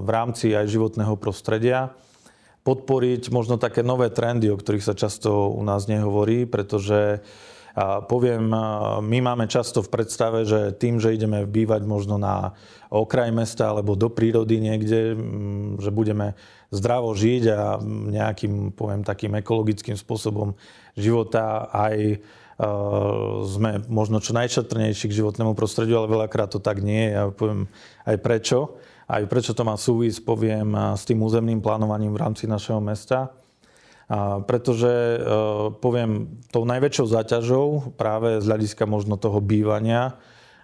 v 0.00 0.08
rámci 0.08 0.56
aj 0.56 0.72
životného 0.72 1.20
prostredia 1.20 1.92
podporiť 2.64 3.32
možno 3.32 3.56
také 3.56 3.80
nové 3.84 4.12
trendy, 4.12 4.52
o 4.52 4.60
ktorých 4.60 4.84
sa 4.84 4.92
často 4.96 5.52
u 5.52 5.60
nás 5.64 5.88
nehovorí, 5.88 6.44
pretože 6.44 7.24
A 7.78 8.02
poviem, 8.02 8.50
my 9.06 9.18
máme 9.22 9.46
často 9.46 9.86
v 9.86 9.92
predstave, 9.92 10.42
že 10.42 10.74
tým, 10.74 10.98
že 10.98 11.14
ideme 11.14 11.46
bývať 11.46 11.86
možno 11.86 12.18
na 12.18 12.58
okraj 12.90 13.30
mesta 13.30 13.70
alebo 13.70 13.94
do 13.94 14.10
prírody 14.10 14.58
niekde, 14.58 15.14
že 15.78 15.90
budeme 15.94 16.34
zdravo 16.74 17.14
žiť 17.14 17.42
a 17.54 17.78
nejakým, 17.86 18.74
poviem, 18.74 19.06
takým 19.06 19.38
ekologickým 19.38 19.94
spôsobom 19.94 20.58
života 20.98 21.70
aj 21.70 22.18
sme 23.46 23.86
možno 23.86 24.18
čo 24.18 24.34
najšetrnejší 24.34 25.06
k 25.06 25.18
životnému 25.22 25.54
prostrediu, 25.54 26.02
ale 26.02 26.10
veľakrát 26.10 26.50
to 26.50 26.58
tak 26.58 26.82
nie 26.82 27.06
je. 27.06 27.14
Ja 27.14 27.24
poviem 27.30 27.70
aj 28.02 28.18
prečo. 28.18 28.74
Aj 29.06 29.22
prečo 29.30 29.54
to 29.54 29.62
má 29.62 29.78
súvis, 29.78 30.18
poviem, 30.18 30.74
s 30.98 31.06
tým 31.06 31.22
územným 31.22 31.62
plánovaním 31.62 32.10
v 32.10 32.26
rámci 32.26 32.50
našeho 32.50 32.82
mesta. 32.82 33.30
A 34.08 34.40
pretože, 34.40 34.88
e, 34.88 35.18
poviem, 35.84 36.40
tou 36.48 36.64
najväčšou 36.64 37.06
záťažou 37.12 37.66
práve 38.00 38.40
z 38.40 38.48
hľadiska 38.48 38.88
možno 38.88 39.20
toho 39.20 39.44
bývania 39.44 40.16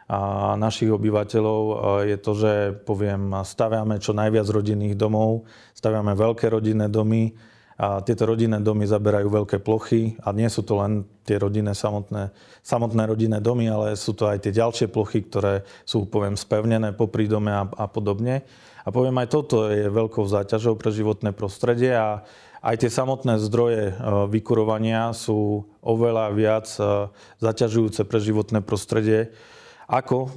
a 0.09 0.53
našich 0.57 0.89
obyvateľov 0.89 1.63
e, 1.69 1.75
je 2.13 2.17
to, 2.21 2.33
že, 2.33 2.53
poviem, 2.89 3.37
staviame 3.45 4.01
čo 4.01 4.17
najviac 4.17 4.49
rodinných 4.49 4.97
domov, 4.97 5.45
staviame 5.77 6.17
veľké 6.17 6.49
rodinné 6.49 6.89
domy, 6.89 7.37
a 7.75 7.99
tieto 8.07 8.31
rodinné 8.31 8.63
domy 8.63 8.87
zaberajú 8.87 9.27
veľké 9.27 9.59
plochy 9.59 10.15
a 10.23 10.31
nie 10.31 10.47
sú 10.47 10.63
to 10.63 10.79
len 10.79 11.03
tie 11.27 11.43
rodinné 11.43 11.75
samotné, 11.75 12.31
samotné 12.63 13.03
rodinné 13.03 13.43
domy, 13.43 13.67
ale 13.67 13.99
sú 13.99 14.15
to 14.15 14.31
aj 14.31 14.47
tie 14.47 14.55
ďalšie 14.55 14.87
plochy, 14.95 15.27
ktoré 15.27 15.67
sú, 15.83 16.07
poviem, 16.07 16.39
spevnené 16.39 16.95
po 16.95 17.11
prídome 17.11 17.51
a, 17.51 17.67
a 17.67 17.91
podobne. 17.91 18.47
A 18.87 18.95
poviem, 18.95 19.19
aj 19.19 19.29
toto 19.33 19.67
je 19.75 19.91
veľkou 19.91 20.23
záťažou 20.23 20.79
pre 20.79 20.95
životné 20.95 21.35
prostredie 21.35 21.99
a 21.99 22.23
aj 22.65 22.77
tie 22.81 22.91
samotné 22.91 23.37
zdroje 23.45 23.93
e, 23.93 23.95
vykurovania 24.33 25.13
sú 25.13 25.69
oveľa 25.85 26.33
viac 26.33 26.67
e, 26.81 27.13
zaťažujúce 27.45 28.09
pre 28.09 28.19
životné 28.25 28.65
prostredie, 28.65 29.37
ako, 29.85 30.19
e, 30.25 30.29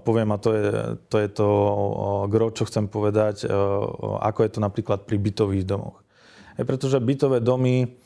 poviem, 0.00 0.32
a 0.32 0.40
to 0.40 0.50
je 0.56 0.68
to, 1.12 1.16
je 1.20 1.28
to 1.28 1.48
gro, 2.32 2.48
čo 2.56 2.64
chcem 2.64 2.88
povedať, 2.88 3.44
ako 4.24 4.38
je 4.48 4.50
to 4.50 4.60
napríklad 4.64 5.04
pri 5.04 5.20
bytových 5.20 5.68
domoch 5.68 6.00
pretože 6.62 7.02
bytové 7.02 7.42
domy, 7.42 7.98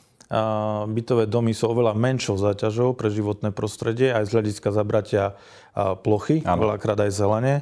bytové 0.89 1.29
domy 1.29 1.53
sú 1.53 1.69
oveľa 1.69 1.93
menšou 1.93 2.41
záťažou 2.41 2.97
pre 2.97 3.13
životné 3.13 3.53
prostredie, 3.53 4.09
aj 4.09 4.25
z 4.25 4.33
hľadiska 4.33 4.73
zabratia 4.73 5.37
plochy, 6.01 6.41
ano. 6.41 6.65
veľakrát 6.65 6.97
aj 7.05 7.13
zelene. 7.13 7.61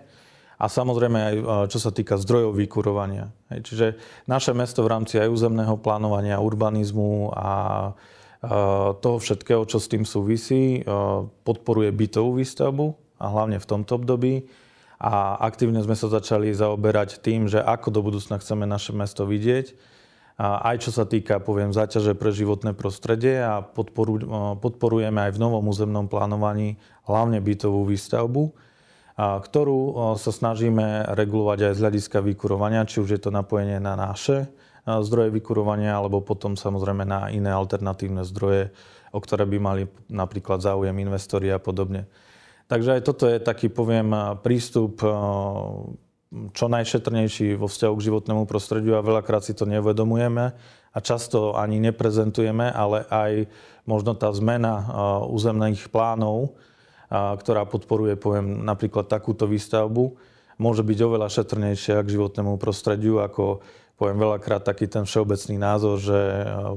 A 0.57 0.65
samozrejme 0.65 1.19
aj 1.21 1.35
čo 1.69 1.77
sa 1.77 1.93
týka 1.93 2.17
zdrojov 2.17 2.57
vykurovania. 2.57 3.29
Čiže 3.49 4.01
naše 4.25 4.57
mesto 4.57 4.81
v 4.81 4.89
rámci 4.89 5.21
aj 5.21 5.29
územného 5.29 5.77
plánovania, 5.77 6.41
urbanizmu 6.41 7.29
a 7.33 7.49
toho 8.97 9.17
všetkého, 9.17 9.65
čo 9.69 9.77
s 9.77 9.89
tým 9.89 10.01
súvisí, 10.01 10.81
podporuje 11.45 11.93
bytovú 11.93 12.41
výstavbu 12.41 12.97
a 13.21 13.25
hlavne 13.29 13.61
v 13.61 13.69
tomto 13.69 14.01
období. 14.01 14.49
A 14.97 15.37
aktívne 15.45 15.77
sme 15.85 15.93
sa 15.93 16.09
začali 16.09 16.49
zaoberať 16.53 17.21
tým, 17.21 17.45
že 17.45 17.61
ako 17.61 17.93
do 17.93 18.01
budúcna 18.01 18.41
chceme 18.41 18.65
naše 18.65 18.97
mesto 18.97 19.29
vidieť 19.29 19.97
aj 20.37 20.85
čo 20.85 20.93
sa 20.93 21.09
týka, 21.09 21.41
poviem, 21.41 21.73
záťaže 21.73 22.13
pre 22.13 22.29
životné 22.29 22.77
prostredie 22.77 23.41
a 23.41 23.65
podporu, 23.65 24.21
podporujeme 24.61 25.17
aj 25.25 25.33
v 25.33 25.41
novom 25.41 25.65
územnom 25.65 26.05
plánovaní 26.05 26.77
hlavne 27.09 27.41
bytovú 27.41 27.89
výstavbu, 27.89 28.53
ktorú 29.17 30.13
sa 30.21 30.29
snažíme 30.29 31.09
regulovať 31.17 31.59
aj 31.69 31.73
z 31.73 31.81
hľadiska 31.81 32.21
vykurovania, 32.21 32.85
či 32.85 33.01
už 33.01 33.17
je 33.17 33.21
to 33.25 33.33
napojenie 33.33 33.81
na 33.81 33.97
naše 33.97 34.45
zdroje 34.85 35.33
vykurovania, 35.33 35.97
alebo 35.97 36.21
potom 36.21 36.53
samozrejme 36.53 37.03
na 37.03 37.33
iné 37.33 37.49
alternatívne 37.49 38.21
zdroje, 38.23 38.69
o 39.09 39.19
ktoré 39.19 39.49
by 39.49 39.57
mali 39.57 39.83
napríklad 40.07 40.61
záujem 40.61 40.93
investori 41.01 41.49
a 41.49 41.57
podobne. 41.57 42.05
Takže 42.69 42.99
aj 42.99 43.01
toto 43.03 43.25
je 43.25 43.41
taký, 43.41 43.73
poviem, 43.73 44.37
prístup 44.45 45.01
čo 46.51 46.65
najšetrnejší 46.67 47.55
vo 47.55 47.71
vzťahu 47.71 47.93
k 47.95 48.05
životnému 48.11 48.43
prostrediu 48.45 48.99
a 48.99 49.05
veľakrát 49.05 49.41
si 49.41 49.55
to 49.55 49.63
neuvedomujeme 49.63 50.51
a 50.91 50.97
často 50.99 51.55
ani 51.55 51.79
neprezentujeme, 51.79 52.67
ale 52.67 53.07
aj 53.07 53.47
možno 53.87 54.11
tá 54.13 54.27
zmena 54.35 54.91
územných 55.25 55.87
plánov, 55.87 56.59
ktorá 57.11 57.63
podporuje, 57.67 58.19
poviem, 58.19 58.63
napríklad 58.63 59.07
takúto 59.07 59.47
výstavbu, 59.47 60.15
môže 60.59 60.83
byť 60.83 60.99
oveľa 61.03 61.27
šetrnejšia 61.31 62.03
k 62.03 62.13
životnému 62.17 62.59
prostrediu 62.59 63.23
ako 63.23 63.61
poviem 63.97 64.21
veľakrát 64.21 64.61
taký 64.61 64.85
ten 64.85 65.09
všeobecný 65.09 65.57
názor, 65.57 65.97
že 65.97 66.19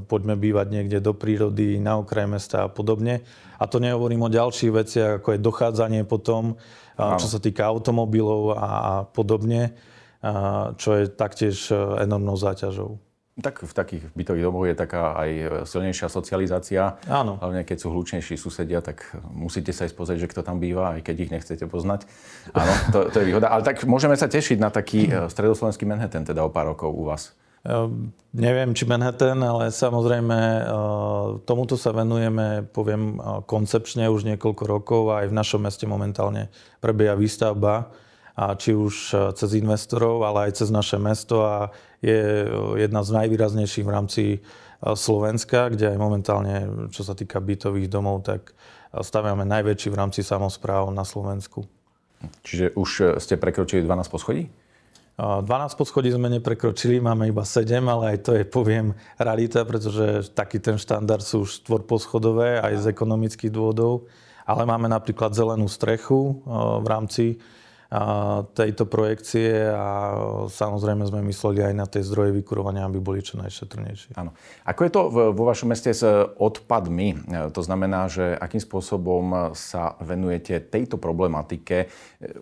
poďme 0.09 0.41
bývať 0.41 0.73
niekde 0.73 1.05
do 1.05 1.13
prírody, 1.13 1.77
na 1.77 2.01
okraj 2.01 2.25
mesta 2.25 2.65
a 2.65 2.73
podobne. 2.73 3.21
A 3.61 3.69
to 3.69 3.77
nehovorím 3.77 4.25
o 4.25 4.33
ďalších 4.33 4.73
veciach, 4.73 5.11
ako 5.21 5.37
je 5.37 5.45
dochádzanie 5.45 6.09
potom 6.09 6.57
čo 7.01 7.29
sa 7.29 7.41
týka 7.41 7.65
automobilov 7.65 8.57
a 8.57 8.73
podobne, 9.09 9.73
čo 10.77 10.91
je 11.01 11.09
taktiež 11.09 11.73
e, 11.73 12.05
enormnou 12.05 12.37
záťažou. 12.37 13.01
Tak 13.41 13.65
v 13.65 13.73
takých 13.73 14.03
bytových 14.13 14.45
domoch 14.45 14.69
je 14.69 14.77
taká 14.77 15.17
aj 15.17 15.31
silnejšia 15.65 16.09
socializácia. 16.13 17.01
Áno. 17.09 17.41
Hlavne 17.41 17.65
keď 17.65 17.77
sú 17.81 17.89
hlučnejší 17.91 18.37
susedia, 18.37 18.85
tak 18.85 19.17
musíte 19.33 19.73
sa 19.73 19.89
aj 19.89 19.97
pozrieť, 19.97 20.29
že 20.29 20.31
kto 20.37 20.41
tam 20.45 20.61
býva, 20.61 21.01
aj 21.01 21.09
keď 21.09 21.17
ich 21.25 21.33
nechcete 21.33 21.65
poznať. 21.65 22.05
Áno, 22.53 22.73
to, 22.93 22.99
to 23.09 23.17
je 23.25 23.29
výhoda. 23.33 23.49
Ale 23.49 23.65
tak 23.65 23.83
môžeme 23.89 24.15
sa 24.15 24.29
tešiť 24.29 24.61
na 24.61 24.69
taký 24.69 25.09
e, 25.09 25.33
stredoslovenský 25.33 25.89
Manhattan 25.89 26.29
teda 26.29 26.45
o 26.45 26.53
pár 26.53 26.77
rokov 26.77 26.93
u 26.93 27.09
vás. 27.09 27.33
Ehm, 27.65 28.13
neviem, 28.33 28.73
či 28.73 28.89
Manhattan, 28.89 29.41
ale 29.45 29.69
samozrejme 29.69 30.65
tomuto 31.45 31.77
sa 31.77 31.93
venujeme, 31.93 32.65
poviem, 32.73 33.21
koncepčne 33.45 34.09
už 34.09 34.25
niekoľko 34.25 34.65
rokov 34.65 35.03
a 35.13 35.25
aj 35.25 35.27
v 35.29 35.37
našom 35.37 35.61
meste 35.65 35.85
momentálne 35.85 36.49
prebieha 36.81 37.17
výstavba, 37.17 37.93
a 38.41 38.57
či 38.57 38.73
už 38.73 39.13
cez 39.37 39.51
investorov, 39.53 40.25
ale 40.25 40.49
aj 40.49 40.65
cez 40.65 40.73
naše 40.73 40.97
mesto 40.97 41.45
a 41.45 41.69
je 42.01 42.49
jedna 42.81 43.01
z 43.05 43.11
najvýraznejších 43.17 43.85
v 43.85 43.95
rámci 43.95 44.25
Slovenska, 44.81 45.69
kde 45.69 45.93
aj 45.93 45.99
momentálne, 46.01 46.89
čo 46.89 47.05
sa 47.05 47.13
týka 47.13 47.37
bytových 47.37 47.93
domov, 47.93 48.25
tak 48.25 48.57
staviame 48.91 49.45
najväčší 49.45 49.93
v 49.93 49.99
rámci 50.01 50.25
samozpráv 50.25 50.89
na 50.91 51.05
Slovensku. 51.05 51.69
Čiže 52.45 52.73
už 52.77 53.21
ste 53.21 53.37
prekročili 53.37 53.85
12 53.85 54.09
poschodí? 54.09 54.49
12 55.21 55.45
poschodí 55.77 56.09
sme 56.09 56.33
neprekročili, 56.33 56.97
máme 56.97 57.29
iba 57.29 57.45
7, 57.45 57.77
ale 57.85 58.17
aj 58.17 58.19
to 58.25 58.31
je, 58.41 58.45
poviem, 58.49 58.97
realita, 59.21 59.69
pretože 59.69 60.33
taký 60.33 60.57
ten 60.65 60.81
štandard 60.81 61.21
sú 61.21 61.45
už 61.45 61.69
poschodové 61.85 62.57
aj 62.57 62.81
z 62.81 62.85
ekonomických 62.89 63.53
dôvodov. 63.53 64.09
Ale 64.49 64.65
máme 64.65 64.89
napríklad 64.89 65.37
zelenú 65.37 65.69
strechu 65.69 66.41
v 66.81 66.87
rámci 66.89 67.25
tejto 68.55 68.87
projekcie 68.87 69.67
a 69.67 70.15
samozrejme 70.47 71.11
sme 71.11 71.27
mysleli 71.27 71.67
aj 71.67 71.75
na 71.75 71.87
tie 71.91 72.07
zdroje 72.07 72.31
vykurovania, 72.39 72.87
aby 72.87 73.03
boli 73.03 73.19
čo 73.19 73.35
najšetrnejšie. 73.43 74.15
Áno. 74.15 74.31
Ako 74.63 74.81
je 74.87 74.93
to 74.95 75.01
vo 75.11 75.43
vašom 75.43 75.75
meste 75.75 75.91
s 75.91 76.07
odpadmi? 76.39 77.27
To 77.51 77.61
znamená, 77.67 78.07
že 78.07 78.39
akým 78.39 78.63
spôsobom 78.63 79.55
sa 79.59 79.99
venujete 79.99 80.71
tejto 80.71 81.03
problematike? 81.03 81.91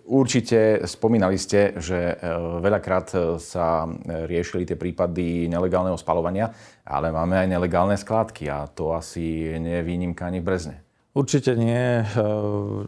Určite 0.05 0.85
spomínali 0.85 1.41
ste, 1.41 1.81
že 1.81 1.97
e, 1.97 2.15
veľakrát 2.61 3.41
sa 3.41 3.89
riešili 4.05 4.69
tie 4.69 4.77
prípady 4.77 5.49
nelegálneho 5.49 5.97
spalovania, 5.97 6.53
ale 6.85 7.09
máme 7.09 7.41
aj 7.41 7.49
nelegálne 7.49 7.97
skládky 7.97 8.53
a 8.53 8.69
to 8.69 8.93
asi 8.93 9.57
nie 9.57 9.81
je 9.81 9.87
výnimka 9.87 10.29
ani 10.29 10.45
v 10.45 10.49
Brezne. 10.53 10.88
Určite 11.19 11.59
nie. 11.59 12.07
Eh, 12.07 12.23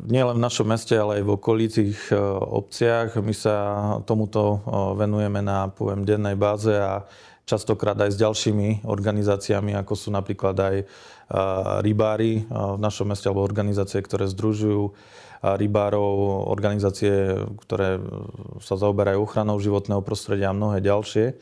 nie 0.07 0.23
len 0.23 0.39
v 0.39 0.45
našom 0.47 0.71
meste, 0.71 0.95
ale 0.95 1.19
aj 1.19 1.25
v 1.27 1.35
okolitých 1.35 1.99
eh, 2.15 2.19
obciach. 2.39 3.19
My 3.19 3.35
sa 3.35 3.57
tomuto 4.07 4.41
eh, 4.55 4.61
venujeme 4.95 5.43
na, 5.43 5.67
poviem, 5.67 6.07
dennej 6.07 6.39
báze 6.39 6.71
a 6.71 7.11
častokrát 7.43 7.99
aj 7.99 8.15
s 8.15 8.23
ďalšími 8.23 8.87
organizáciami, 8.87 9.75
ako 9.75 9.99
sú 9.99 10.15
napríklad 10.15 10.55
aj 10.55 10.77
rybári 11.83 12.47
v 12.47 12.79
našom 12.79 13.11
meste, 13.11 13.27
alebo 13.27 13.43
organizácie, 13.43 13.99
ktoré 13.99 14.31
združujú 14.31 14.95
rybárov, 15.43 16.47
organizácie, 16.47 17.39
ktoré 17.67 17.99
sa 18.63 18.79
zaoberajú 18.79 19.27
ochranou 19.27 19.59
životného 19.59 19.99
prostredia 20.03 20.51
a 20.51 20.59
mnohé 20.59 20.79
ďalšie. 20.79 21.39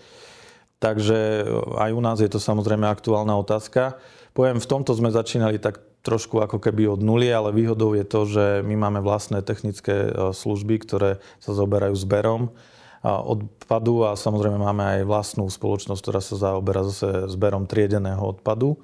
Takže 0.81 1.45
aj 1.77 1.91
u 1.93 2.01
nás 2.01 2.25
je 2.25 2.29
to 2.33 2.41
samozrejme 2.41 2.89
aktuálna 2.89 3.37
otázka. 3.37 4.01
Poviem, 4.33 4.61
v 4.61 4.71
tomto 4.71 4.97
sme 4.97 5.13
začínali 5.13 5.61
tak 5.61 5.88
trošku 6.03 6.39
ako 6.39 6.63
keby 6.63 6.89
od 6.95 7.01
nuly, 7.03 7.29
ale 7.31 7.55
výhodou 7.55 7.95
je 7.95 8.07
to, 8.07 8.21
že 8.25 8.45
my 8.63 8.75
máme 8.79 9.01
vlastné 9.03 9.43
technické 9.43 10.09
e, 10.09 10.11
služby, 10.31 10.81
ktoré 10.83 11.11
sa 11.43 11.53
zoberajú 11.55 11.95
zberom 11.99 12.55
odpadu 12.99 14.11
a 14.11 14.19
samozrejme 14.19 14.59
máme 14.59 14.83
aj 14.83 15.01
vlastnú 15.07 15.47
spoločnosť, 15.47 16.03
ktorá 16.03 16.19
sa 16.19 16.35
zaoberá 16.35 16.83
zase 16.83 17.31
zberom 17.31 17.71
triedeného 17.71 18.19
odpadu, 18.19 18.75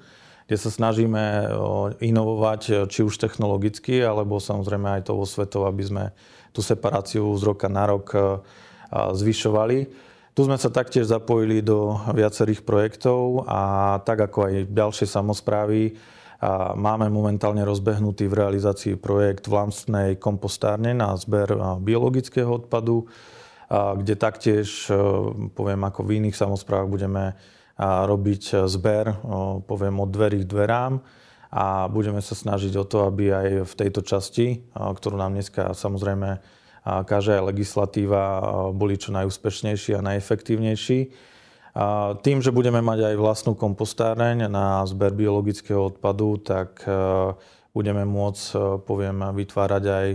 kde 0.47 0.55
sa 0.55 0.71
snažíme 0.71 1.19
e, 1.19 1.45
inovovať 2.03 2.61
e, 2.67 2.73
či 2.87 3.03
už 3.03 3.19
technologicky, 3.19 3.99
alebo 4.03 4.39
samozrejme 4.39 4.99
aj 4.99 5.11
tou 5.11 5.19
osvetou, 5.19 5.67
aby 5.67 5.83
sme 5.83 6.03
tú 6.55 6.63
separáciu 6.63 7.27
z 7.35 7.43
roka 7.43 7.67
na 7.67 7.83
rok 7.83 8.15
zvyšovali. 8.95 9.91
Tu 10.35 10.43
sme 10.43 10.55
sa 10.55 10.71
taktiež 10.71 11.07
zapojili 11.07 11.59
do 11.59 11.99
viacerých 12.15 12.63
projektov 12.63 13.43
a 13.43 13.99
tak 14.07 14.23
ako 14.23 14.47
aj 14.47 14.53
ďalšie 14.71 15.07
samozprávy, 15.07 15.99
A 16.43 16.75
máme 16.75 17.07
momentálne 17.07 17.63
rozbehnutý 17.63 18.27
v 18.27 18.43
realizácii 18.43 18.99
projekt 18.99 19.47
vlastnej 19.47 20.19
kompostárne 20.19 20.91
na 20.91 21.15
zber 21.15 21.55
biologického 21.79 22.51
odpadu, 22.51 23.07
kde 23.71 24.13
taktiež, 24.19 24.91
poviem 25.55 25.81
ako 25.87 26.05
v 26.05 26.21
iných 26.21 26.37
samozprávach, 26.37 26.91
budeme 26.91 27.39
robiť 27.79 28.67
zber, 28.67 29.15
poviem 29.67 29.95
od 29.99 30.09
dverí 30.11 30.43
k 30.43 30.49
dverám 30.51 31.03
a 31.55 31.87
budeme 31.87 32.19
sa 32.19 32.35
snažiť 32.35 32.73
o 32.79 32.85
to, 32.85 33.07
aby 33.07 33.31
aj 33.31 33.47
v 33.67 33.73
tejto 33.75 34.03
časti, 34.03 34.63
ktorú 34.75 35.15
nám 35.15 35.35
dneska 35.39 35.71
samozrejme 35.71 36.39
káže 36.85 37.35
aj 37.35 37.47
legislatíva, 37.49 38.23
boli 38.69 38.99
čo 38.99 39.09
najúspešnejší 39.15 39.97
a 39.97 40.05
najefektívnejší. 40.05 40.99
Tým, 42.23 42.39
že 42.39 42.55
budeme 42.55 42.79
mať 42.79 43.11
aj 43.11 43.15
vlastnú 43.19 43.51
kompostáreň 43.51 44.47
na 44.47 44.79
zber 44.87 45.11
biologického 45.11 45.91
odpadu, 45.91 46.39
tak 46.39 46.87
budeme 47.75 48.07
môcť, 48.07 48.79
poviem, 48.87 49.19
vytvárať 49.35 49.83
aj 49.83 50.07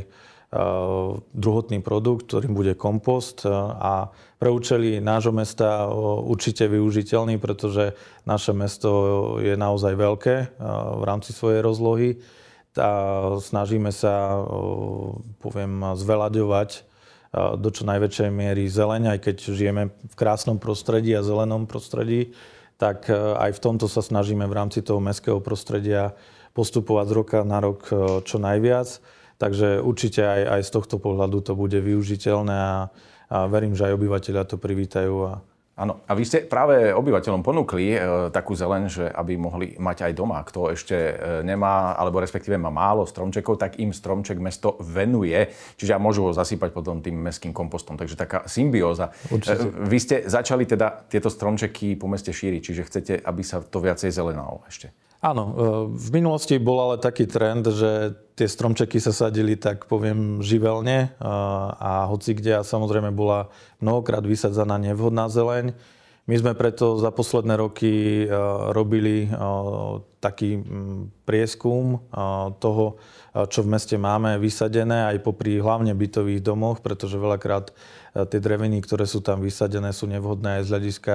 druhotný 1.31 1.79
produkt, 1.85 2.27
ktorým 2.27 2.57
bude 2.57 2.75
kompost 2.75 3.45
a 3.47 4.11
pre 4.41 4.49
účely 4.51 4.99
nášho 4.99 5.31
mesta 5.31 5.87
určite 6.25 6.65
využiteľný, 6.67 7.37
pretože 7.37 7.93
naše 8.25 8.57
mesto 8.57 8.91
je 9.39 9.53
naozaj 9.55 9.95
veľké 9.95 10.37
v 10.97 11.03
rámci 11.05 11.37
svojej 11.37 11.61
rozlohy. 11.61 12.19
A 12.81 12.91
snažíme 13.37 13.93
sa, 13.93 14.43
poviem, 15.45 15.95
zvelaďovať 15.95 16.89
do 17.35 17.69
čo 17.71 17.87
najväčšej 17.87 18.31
miery 18.35 18.67
zeleň, 18.67 19.15
aj 19.15 19.19
keď 19.23 19.37
žijeme 19.55 19.83
v 19.95 20.15
krásnom 20.19 20.59
prostredí 20.59 21.15
a 21.15 21.23
zelenom 21.23 21.71
prostredí, 21.71 22.35
tak 22.75 23.07
aj 23.13 23.55
v 23.55 23.63
tomto 23.63 23.87
sa 23.87 24.03
snažíme 24.03 24.43
v 24.49 24.57
rámci 24.57 24.83
toho 24.83 24.99
mestského 24.99 25.39
prostredia 25.39 26.17
postupovať 26.57 27.07
z 27.07 27.15
roka 27.15 27.39
na 27.47 27.63
rok 27.63 27.87
čo 28.27 28.43
najviac. 28.43 28.99
Takže 29.41 29.81
určite 29.81 30.21
aj, 30.21 30.43
aj 30.59 30.61
z 30.69 30.71
tohto 30.75 30.97
pohľadu 31.01 31.41
to 31.41 31.57
bude 31.57 31.77
využiteľné 31.77 32.57
a, 32.57 32.93
a 33.33 33.39
verím, 33.49 33.73
že 33.73 33.89
aj 33.89 33.97
obyvateľia 33.97 34.45
to 34.45 34.61
privítajú. 34.61 35.15
A... 35.25 35.33
Áno, 35.81 36.05
a 36.05 36.13
vy 36.13 36.29
ste 36.29 36.45
práve 36.45 36.93
obyvateľom 36.93 37.41
ponúkli 37.41 37.97
e, 37.97 38.29
takú 38.29 38.53
zelen, 38.53 38.93
že 38.93 39.09
aby 39.09 39.41
mohli 39.41 39.81
mať 39.81 40.05
aj 40.05 40.13
doma. 40.13 40.45
Kto 40.45 40.77
ešte 40.77 40.93
e, 40.93 41.15
nemá, 41.41 41.97
alebo 41.97 42.21
respektíve 42.21 42.61
má 42.61 42.69
málo 42.69 43.09
stromčekov, 43.09 43.57
tak 43.57 43.81
im 43.81 43.89
stromček 43.89 44.37
mesto 44.37 44.77
venuje, 44.85 45.49
čiže 45.81 45.97
môžu 45.97 46.29
ho 46.29 46.37
zasypať 46.37 46.77
potom 46.77 47.01
tým 47.01 47.17
mestským 47.17 47.57
kompostom. 47.57 47.97
Takže 47.97 48.13
taká 48.13 48.45
symbióza. 48.45 49.09
Určite. 49.33 49.57
E, 49.57 49.89
vy 49.89 49.99
ste 50.05 50.17
začali 50.29 50.69
teda 50.69 51.09
tieto 51.09 51.33
stromčeky 51.33 51.97
po 51.97 52.13
meste 52.13 52.29
šíriť, 52.29 52.61
čiže 52.61 52.83
chcete, 52.85 53.13
aby 53.25 53.41
sa 53.41 53.65
to 53.65 53.81
viacej 53.81 54.13
zelenalo 54.13 54.61
ešte. 54.69 54.93
Áno, 55.21 55.45
e, 55.45 55.55
v 56.01 56.09
minulosti 56.17 56.57
bol 56.57 56.81
ale 56.81 56.97
taký 56.97 57.29
trend, 57.29 57.69
že 57.69 58.17
tie 58.41 58.49
stromčeky 58.49 58.97
sa 58.97 59.13
sadili, 59.13 59.53
tak 59.53 59.85
poviem, 59.85 60.41
živelne 60.41 61.13
a 61.77 62.09
hoci 62.09 62.33
kde 62.33 62.57
a 62.57 62.65
samozrejme 62.65 63.13
bola 63.13 63.53
mnohokrát 63.85 64.25
vysadzaná 64.25 64.81
nevhodná 64.81 65.29
zeleň. 65.29 65.77
My 66.25 66.35
sme 66.41 66.57
preto 66.57 66.97
za 66.97 67.13
posledné 67.13 67.61
roky 67.61 68.25
e, 68.25 68.27
robili 68.73 69.29
e, 69.29 69.31
taký 70.25 70.61
prieskum 71.25 72.05
toho, 72.61 73.01
čo 73.49 73.65
v 73.65 73.73
meste 73.73 73.97
máme 73.97 74.37
vysadené, 74.37 75.09
aj 75.09 75.25
popri 75.25 75.57
hlavne 75.57 75.97
bytových 75.97 76.45
domoch, 76.45 76.85
pretože 76.85 77.17
veľakrát 77.17 77.73
tie 78.13 78.37
dreviny, 78.37 78.85
ktoré 78.85 79.09
sú 79.09 79.25
tam 79.25 79.41
vysadené, 79.41 79.97
sú 79.97 80.05
nevhodné 80.05 80.61
aj 80.61 80.63
z 80.69 80.71
hľadiska 80.77 81.15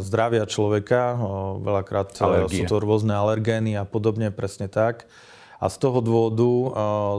zdravia 0.00 0.48
človeka. 0.48 1.16
Veľakrát 1.60 2.16
Alergie. 2.20 2.64
sú 2.64 2.70
to 2.70 2.76
rôzne 2.80 3.12
alergény 3.12 3.76
a 3.76 3.84
podobne, 3.84 4.32
presne 4.32 4.72
tak. 4.72 5.04
A 5.58 5.66
z 5.68 5.76
toho 5.76 5.98
dôvodu 6.00 6.50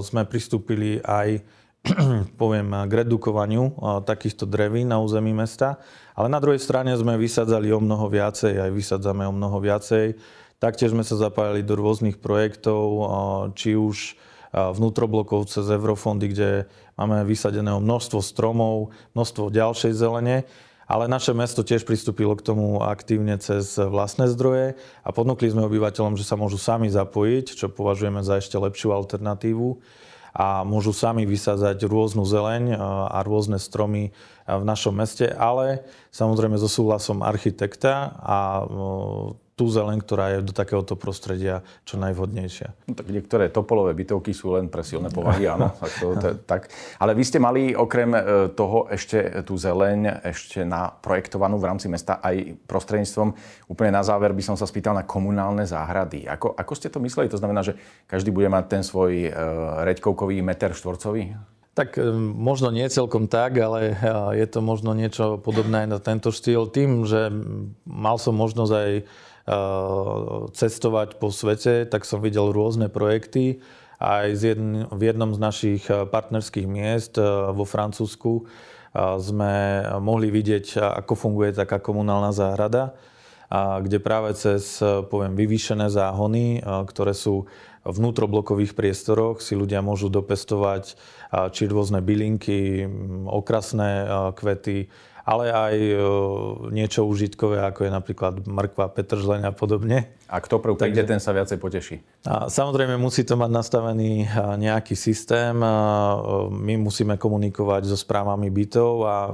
sme 0.01 0.24
pristúpili 0.25 1.04
aj 1.04 1.44
poviem, 2.42 2.68
k 2.88 2.92
redukovaniu 2.92 3.72
takýchto 4.04 4.44
drevín 4.44 4.92
na 4.92 5.00
území 5.00 5.32
mesta. 5.32 5.80
Ale 6.16 6.28
na 6.28 6.39
druhej 6.44 6.60
strane 6.60 6.92
sme 7.00 7.16
vysadzali 7.16 7.72
o 7.72 7.80
mnoho 7.80 8.12
viacej, 8.12 8.60
aj 8.60 8.72
vysadzame 8.75 9.24
o 9.24 9.32
mnoho 9.32 9.63
viacej. 9.63 10.19
Taktiež 10.60 10.91
sme 10.91 11.08
sa 11.08 11.15
zapájali 11.15 11.63
do 11.63 11.80
rôznych 11.80 12.19
projektov, 12.19 12.84
či 13.56 13.80
už 13.80 14.19
vnútroblokov 14.52 15.48
cez 15.48 15.72
eurofondy, 15.72 16.36
kde 16.36 16.50
máme 17.00 17.24
vysadené 17.24 17.72
množstvo 17.80 18.19
stromov, 18.19 18.91
množstvo 19.15 19.54
ďalšej 19.54 19.93
zelene. 19.95 20.43
Ale 20.89 21.06
naše 21.06 21.38
mesto 21.38 21.62
tiež 21.62 21.86
pristúpilo 21.86 22.34
k 22.34 22.41
tomu 22.41 22.82
aktívne 22.82 23.38
cez 23.38 23.78
vlastné 23.78 24.25
zdroje 24.34 24.73
a 25.06 25.10
ponúkli 25.13 25.54
sme 25.54 25.69
obyvateľom, 25.69 26.17
že 26.17 26.25
sa 26.25 26.34
môžu 26.34 26.58
sami 26.58 26.89
zapojiť, 26.89 27.54
čo 27.54 27.69
považujeme 27.69 28.25
za 28.25 28.41
ešte 28.41 28.58
lepšiu 28.58 28.97
alternatívu. 28.97 29.78
A 30.34 30.65
môžu 30.65 30.89
sami 30.93 31.30
vysázať 31.30 31.86
rôznu 31.86 32.25
zeleň 32.25 32.78
a 33.10 33.21
rôzne 33.21 33.62
stromy 33.62 34.13
v 34.45 34.63
našom 34.65 34.97
meste, 34.97 35.30
ale 35.30 35.86
samozrejme 36.10 36.58
so 36.58 36.69
súhlasom 36.69 37.21
architekta 37.21 38.17
a 38.17 38.65
tú 39.60 39.67
zeleň, 39.67 40.00
ktorá 40.00 40.39
je 40.39 40.48
do 40.48 40.56
takéhoto 40.56 40.95
prostredia 40.95 41.67
čo 41.84 42.00
najvhodnejšia. 42.00 42.88
No, 42.88 42.95
tak 42.95 43.12
niektoré 43.12 43.52
topolové 43.52 43.91
bytovky 43.91 44.32
sú 44.32 44.56
len 44.56 44.72
pre 44.72 44.88
silné 44.88 45.12
povahy, 45.12 45.52
áno. 45.52 45.76
tak, 45.84 45.91
to, 46.00 46.08
to, 46.15 46.30
tak. 46.48 46.62
Ale 46.95 47.12
vy 47.12 47.24
ste 47.28 47.43
mali 47.43 47.76
okrem 47.76 48.15
e, 48.15 48.22
toho 48.56 48.88
ešte 48.88 49.43
tú 49.43 49.60
zeleň 49.60 50.24
ešte 50.24 50.63
naprojektovanú 50.63 51.60
v 51.60 51.67
rámci 51.67 51.91
mesta 51.91 52.24
aj 52.24 52.56
prostredníctvom, 52.63 53.36
úplne 53.67 53.91
na 53.91 54.04
záver 54.08 54.32
by 54.32 54.43
som 54.48 54.56
sa 54.56 54.63
spýtal 54.63 54.95
na 54.95 55.04
komunálne 55.04 55.67
záhrady. 55.67 56.24
Ako, 56.24 56.56
ako 56.56 56.74
ste 56.80 56.88
to 56.88 57.04
mysleli? 57.04 57.28
To 57.28 57.36
znamená, 57.36 57.60
že 57.60 57.76
každý 58.08 58.32
bude 58.32 58.48
mať 58.48 58.80
ten 58.80 58.84
svoj 58.86 59.28
uh, 59.28 59.84
reďkovkový 59.84 60.39
meter 60.39 60.72
štvorcový? 60.72 61.36
Tak 61.80 61.95
e, 61.95 62.12
možno 62.36 62.76
nie 62.76 62.84
celkom 62.91 63.32
tak, 63.32 63.56
ale 63.56 63.95
je 64.36 64.48
to 64.52 64.60
možno 64.60 64.91
niečo 64.91 65.39
podobné 65.39 65.86
aj 65.86 65.89
na 65.89 66.00
tento 66.04 66.30
štýl. 66.36 66.67
Tým, 66.67 67.08
že 67.08 67.32
mal 67.88 68.19
som 68.19 68.36
možnosť 68.36 68.74
aj 68.76 68.91
cestovať 70.54 71.18
po 71.18 71.34
svete, 71.34 71.90
tak 71.90 72.06
som 72.06 72.22
videl 72.22 72.54
rôzne 72.54 72.92
projekty. 72.92 73.64
Aj 74.00 74.32
v 74.32 75.02
jednom 75.04 75.36
z 75.36 75.40
našich 75.40 75.84
eh, 75.92 76.08
partnerských 76.08 76.68
miest 76.70 77.20
eh, 77.20 77.26
vo 77.52 77.68
Francúzsku 77.68 78.48
sme 78.98 79.86
mohli 80.02 80.34
vidieť, 80.34 80.82
ako 80.82 81.14
funguje 81.14 81.54
taká 81.54 81.78
komunálna 81.78 82.34
záhrada, 82.34 82.98
kde 83.54 84.02
práve 84.02 84.34
cez, 84.34 84.82
poviem, 84.82 85.38
vyvýšené 85.38 85.94
záhony, 85.94 86.58
ktoré 86.66 87.14
sú 87.14 87.46
vnútroblokových 87.86 88.74
priestoroch, 88.74 89.46
si 89.46 89.54
ľudia 89.54 89.86
môžu 89.86 90.10
dopestovať 90.10 90.98
či 91.54 91.64
rôzne 91.70 92.02
bylinky, 92.02 92.90
okrasné 93.30 94.10
kvety, 94.34 94.90
ale 95.30 95.54
aj 95.54 95.76
e, 95.78 95.94
niečo 96.74 97.06
užitkové, 97.06 97.62
ako 97.62 97.86
je 97.86 97.92
napríklad 97.94 98.34
mrkva, 98.50 98.89
petržleň 98.89 99.46
a 99.46 99.54
podobne. 99.54 100.10
A 100.26 100.42
kto 100.42 100.58
prv 100.58 100.74
príde, 100.74 101.06
ten 101.06 101.22
sa 101.22 101.30
viacej 101.30 101.62
poteší. 101.62 102.02
A 102.26 102.50
samozrejme 102.50 102.98
musí 102.98 103.22
to 103.22 103.38
mať 103.38 103.50
nastavený 103.54 104.26
nejaký 104.58 104.98
systém. 104.98 105.54
My 106.50 106.74
musíme 106.82 107.18
komunikovať 107.22 107.89
so 107.89 107.98
správami 107.98 108.50
bytov 108.50 108.94
a 109.06 109.34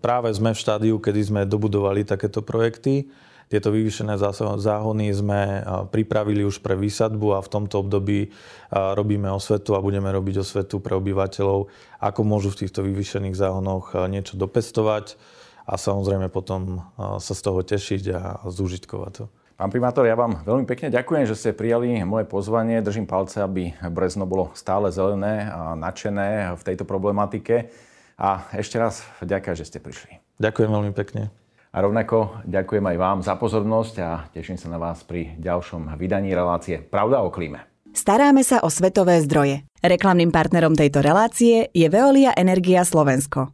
práve 0.00 0.32
sme 0.32 0.56
v 0.56 0.60
štádiu, 0.60 0.96
kedy 1.00 1.20
sme 1.20 1.40
dobudovali 1.44 2.08
takéto 2.08 2.40
projekty. 2.40 3.08
Tieto 3.46 3.70
vyvýšené 3.70 4.18
záhony 4.58 5.14
sme 5.14 5.62
pripravili 5.94 6.42
už 6.42 6.58
pre 6.66 6.74
výsadbu 6.74 7.38
a 7.38 7.44
v 7.44 7.52
tomto 7.52 7.86
období 7.86 8.34
robíme 8.74 9.30
osvetu 9.30 9.78
a 9.78 9.84
budeme 9.84 10.10
robiť 10.10 10.42
osvetu 10.42 10.82
pre 10.82 10.98
obyvateľov, 10.98 11.70
ako 12.02 12.20
môžu 12.26 12.50
v 12.50 12.66
týchto 12.66 12.82
vyvýšených 12.82 13.38
záhonoch 13.38 13.94
niečo 14.10 14.34
dopestovať 14.34 15.14
a 15.62 15.78
samozrejme 15.78 16.26
potom 16.26 16.82
sa 16.98 17.32
z 17.34 17.40
toho 17.42 17.62
tešiť 17.62 18.02
a 18.18 18.22
zúžitkovať 18.50 19.12
to. 19.14 19.24
Pán 19.56 19.72
primátor, 19.72 20.04
ja 20.04 20.12
vám 20.12 20.44
veľmi 20.44 20.68
pekne 20.68 20.92
ďakujem, 20.92 21.24
že 21.24 21.38
ste 21.38 21.56
prijali 21.56 22.04
moje 22.04 22.28
pozvanie. 22.28 22.84
Držím 22.84 23.08
palce, 23.08 23.40
aby 23.40 23.72
Brezno 23.88 24.28
bolo 24.28 24.52
stále 24.52 24.92
zelené 24.92 25.48
a 25.48 25.72
nadšené 25.72 26.52
v 26.58 26.62
tejto 26.66 26.84
problematike. 26.84 27.72
A 28.20 28.44
ešte 28.52 28.76
raz 28.76 29.00
ďakujem, 29.24 29.56
že 29.56 29.64
ste 29.64 29.78
prišli. 29.80 30.20
Ďakujem 30.44 30.68
veľmi 30.68 30.92
pekne. 30.92 31.32
A 31.76 31.84
rovnako 31.84 32.40
ďakujem 32.48 32.88
aj 32.88 32.96
vám 32.96 33.18
za 33.20 33.36
pozornosť 33.36 33.94
a 34.00 34.32
teším 34.32 34.56
sa 34.56 34.72
na 34.72 34.80
vás 34.80 35.04
pri 35.04 35.36
ďalšom 35.36 35.92
vydaní 36.00 36.32
relácie 36.32 36.80
Pravda 36.80 37.20
o 37.20 37.28
klíme. 37.28 37.68
Staráme 37.92 38.40
sa 38.40 38.64
o 38.64 38.72
svetové 38.72 39.20
zdroje. 39.20 39.68
Reklamným 39.84 40.32
partnerom 40.32 40.72
tejto 40.72 41.04
relácie 41.04 41.68
je 41.76 41.86
Veolia 41.92 42.32
Energia 42.32 42.80
Slovensko. 42.80 43.52